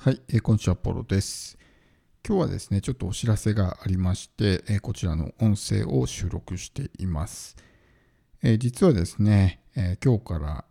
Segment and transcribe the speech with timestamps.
[0.00, 1.58] はい、えー、こんにちは、ポロです。
[2.24, 7.56] 今日はですね、ちょっとお知らせがありまして、えー、こちらの音声を収録しています。
[8.40, 10.64] えー、実はですね、え今日から、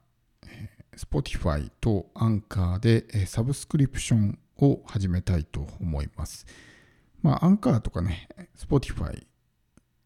[0.47, 6.45] え Spotify と Anchor で、えサブスクリプションを始めたいと思います。
[7.21, 9.25] まあ、Anchor とかね、Spotify、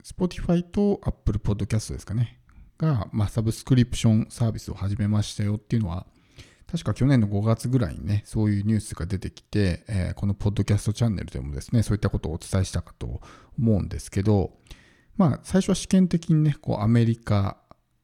[0.03, 2.39] Spotify と Apple Podcast ですかね、
[2.79, 6.07] が、まあ、サブスクリプションサービスを始めましたよっていうのは、
[6.71, 13.19] 確か去年の5月ぐらいにね、そういうニュースが出てきて、えー、このポッドキャストチャンネルでもですね、そういったことをお伝えしたかと
[13.59, 14.53] 思うんですけど、
[15.17, 17.57] まあ、最初は試験的にね、こうアメリカ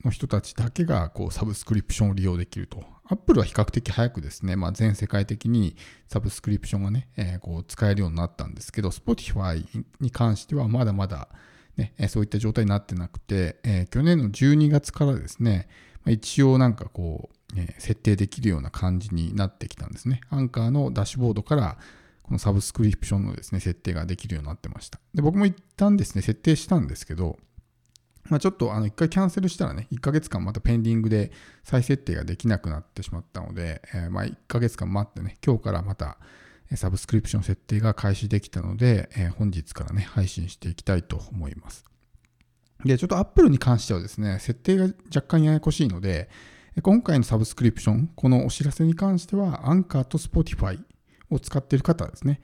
[0.04, 2.84] の人たちだけがこうサブスクリプションを利用できると。
[3.10, 5.78] アップルは比較的早くですね、まあ、全世界的に
[6.10, 9.66] サブスクリプションがね、えー、こう使えるようになったんですけど、Spotify
[10.02, 11.30] に関してはまだまだ、
[11.78, 15.70] ね、そういった状態になってなくて、えー、去年の12月からですね、
[16.06, 20.22] 一応なんかこう、え設定できるような感じになってきたんですね。
[20.30, 21.78] アンカーのダッシュボードから
[22.24, 25.00] このサブスクリプションのですね、設定ができるようになってました。
[25.14, 27.38] で、僕も一旦ですね、設定したんですけど、
[28.30, 31.32] まあ、ちょっとあの一回キャンセルしたらね、1ヶ月間またペンディングで
[31.64, 36.18] 再設定ができなくなってしまったので、え、ま1ヶ月間待ってね、今日からまた
[36.76, 41.86] サブスクリプション設定が開始できたので、え、本日からね、配信していきたいと思います。
[42.84, 46.30] で、ちょっと Apple に関してはですね、設定が若干ややこしいので、
[46.84, 50.80] 今回のサブスクリプション、このお知らせに関しては、アンカーと Spotify
[51.32, 52.40] を使っている方ですね、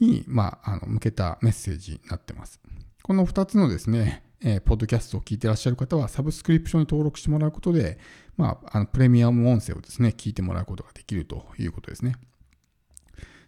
[0.00, 2.60] に、まあ、あの向けたメッセージになってます。
[3.02, 7.98] この2つのですね、えー、ポッドキャストを聞いてらっしゃる方は、サブスクリプションに登録してもらうことで、
[8.36, 12.16] まあ、あのプレミアム音声をですね、聞いてもらうことができるということですね。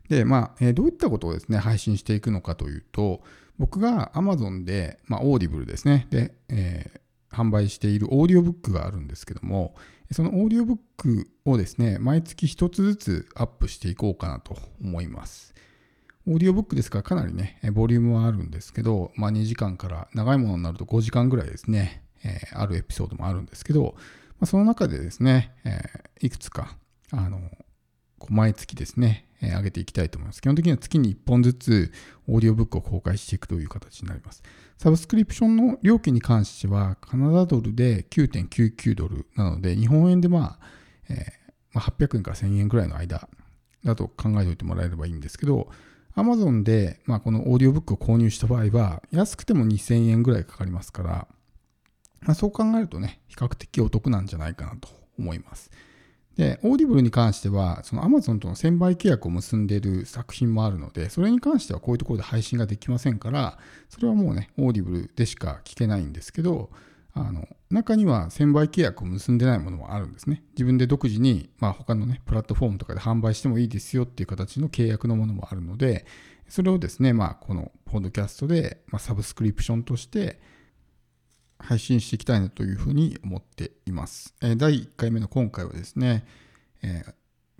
[0.09, 3.23] で、まあ、えー、どういったことをですね、配信していくのかというと、
[3.59, 7.00] 僕が Amazon で、まあ、オーディブルですね、で、えー、
[7.41, 9.75] 販売しているオーディオブックがあるんですけども、
[10.13, 15.55] そのオーディオブックをですね、毎月一つずつアップしていこうかなと思います。
[16.27, 23.95] オーディオブックですからかなりね、ボリュームはあるんですけど、まあ2時間から長いものになると5時間ぐらいですね、えー、あるエピソードもあるんですけど、
[24.39, 26.77] まあ、その中でですね、えー、いくつか、
[27.13, 27.41] あの、
[28.29, 30.43] 毎月ですね、え、上げていきたいと思います。
[30.43, 31.93] 基本的には月に1本ずつ
[32.29, 34.43] オーディオブックを公開していくという形になります。
[34.79, 40.67] サブスクリプションの料金に関しては、カナダドルで9.99ドルなので、日本円でまあ、
[41.09, 41.19] えー、
[41.73, 43.29] ま、800円から1000円ぐらいの間
[43.85, 45.71] だと考えておいてもらえればいいんですけど、
[46.17, 51.29] Amazon で、まあ、このオーディオブックを購入した場合は、安くても2000円ぐらいかかりますから、
[52.23, 55.71] まあ、そう考えるとね、比較的お得なんじゃないかなと思います。
[56.37, 63.59] で、オーディブルに関しては、その Amazon との1000倍契約を結んでいる作品もあるので、それに関してはこういうところで配信ができませんから、
[63.89, 66.71] それはもうね、オーディブルでしか聞けないんですけど、
[67.13, 70.43] あの中には1000倍契約を結んでないものもあるんですね。
[70.53, 76.07] 自分で独自に、まあ、他のね、プラットフォームとかで販売してもいいですよっていう形の契約のものもあるので、
[76.49, 80.41] それをですね、まあ、このポッドキャストで、まあ、サブスクリプションとして、
[81.61, 84.35] 配信していきたいなというふうに思っています。
[84.41, 86.25] え第1回目の今回はですね、
[86.83, 87.05] え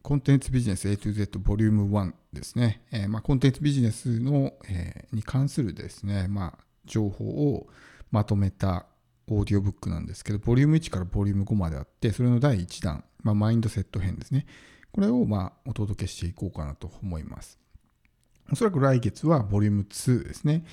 [0.03, 7.69] コンテンツビジネス A to Z ボリューム1ですね、えまあ、コンテンツビジネスの、えに関するですね、まあ、情報を
[8.11, 8.87] まとめた
[9.29, 14.47] オーディオブックなんですけど、ボリューム1からボリューム5まであって、それの第1弾、まあ、マインドセット編ですね。
[14.93, 17.59] これをまあお届けしていこうかなと思います。
[18.51, 20.65] おそらく来月はボリューム2ですね。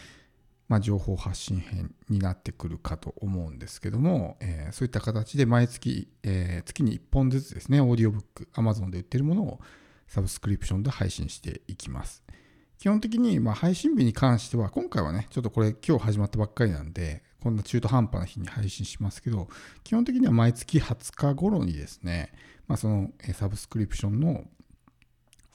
[0.67, 9.59] まあ、情報発信編になってくるかと思うんですけども、えー、そういった形で毎月、えー、月に1本ずつですね、オーディオブック、Amazon で売ってるものを
[10.07, 12.23] サブスクリプションで配信していきます。
[12.79, 19.47] 基本的に、まあ、配信日に関しては、今回はね、ちょっとこれ今日始まったばっかりなんで、こんな中途半端な日に配信しますけど、
[19.83, 22.31] 基本的には毎月20日頃にですね、
[22.67, 24.43] まあ、そのサブスクリプションの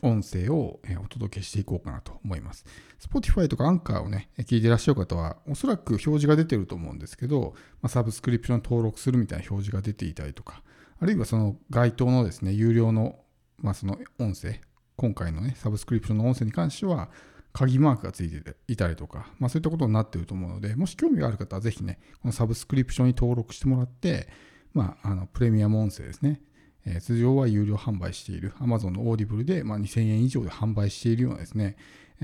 [0.03, 2.67] 音声をお届けしていこうかなと思います。
[3.01, 10.63] Spotify とか Anchor をね、聞いてらっしゃる方は、おそらく表示が出てると思うんですけど、ま、サブスクリプション登録するみたいな表示が出ていたりとか、
[11.01, 13.19] あるいはその該当のですね、有料の、
[13.59, 14.61] まあ、その音声、
[14.97, 17.11] 今回のね、サブスクリプションの音声に関しては、
[17.53, 24.29] 鍵マークがついていたりとか、まあ、そういったことになっていると思うので、もし興味がある方はぜひね、このサブスクリプションに登録してもらって、
[24.73, 26.41] まあ、あのプレミアム音声ですね、
[26.87, 31.77] えー、通常は有料販売している Amazon のオーディブルで、まあ、2000円以上で販売しているようなですね、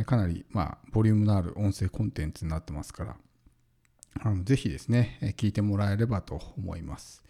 [0.06, 3.16] かなり、まあ、ボリュームのある音声コンテンツになってますから、
[4.20, 7.22] あのぜひですね、聞いてもらえればと思います。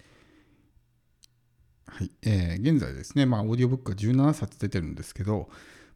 [1.86, 2.10] はい。
[2.22, 5.48] えー、現在ですね、まあ、オーディオブックが17冊出てるんですけど、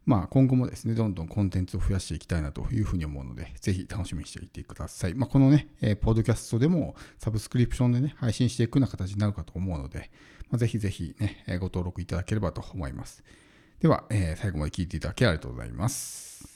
[0.05, 5.13] まあ、今後もですね、どんどんコンテンツを増やしていきたいなというふうに思うので、ぜひ楽しみにしていてください。
[5.13, 10.11] まあ、このね、えー、ポッドキャストでもサブスクリプションでね、配信していくような形になるかと思うので、
[10.49, 13.23] まあ、ぜひぜひね、ご登録いただければと思います。
[13.79, 16.52] では、えー最後まで聞いていただきありがとうございます。